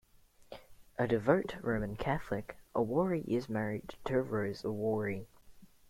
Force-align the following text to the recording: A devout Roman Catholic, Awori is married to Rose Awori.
A 0.97 1.07
devout 1.07 1.57
Roman 1.61 1.95
Catholic, 1.95 2.57
Awori 2.73 3.23
is 3.27 3.47
married 3.47 3.93
to 4.05 4.19
Rose 4.23 4.63
Awori. 4.63 5.27